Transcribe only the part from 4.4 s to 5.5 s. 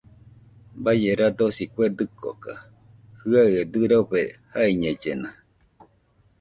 jaiñellena